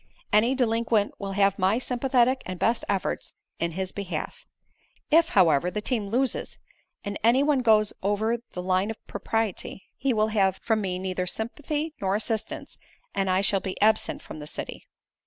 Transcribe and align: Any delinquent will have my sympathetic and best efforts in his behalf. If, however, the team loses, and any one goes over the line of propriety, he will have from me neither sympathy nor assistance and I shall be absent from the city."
Any 0.33 0.55
delinquent 0.55 1.11
will 1.19 1.33
have 1.33 1.59
my 1.59 1.77
sympathetic 1.77 2.41
and 2.47 2.57
best 2.57 2.83
efforts 2.89 3.35
in 3.59 3.73
his 3.73 3.91
behalf. 3.91 4.47
If, 5.11 5.29
however, 5.37 5.69
the 5.69 5.79
team 5.79 6.07
loses, 6.07 6.57
and 7.03 7.19
any 7.23 7.43
one 7.43 7.59
goes 7.59 7.93
over 8.01 8.37
the 8.53 8.63
line 8.63 8.89
of 8.89 8.97
propriety, 9.05 9.83
he 9.95 10.11
will 10.11 10.29
have 10.29 10.57
from 10.63 10.81
me 10.81 10.97
neither 10.97 11.27
sympathy 11.27 11.93
nor 12.01 12.15
assistance 12.15 12.79
and 13.13 13.29
I 13.29 13.41
shall 13.41 13.59
be 13.59 13.79
absent 13.79 14.23
from 14.23 14.39
the 14.39 14.47
city." 14.47 14.87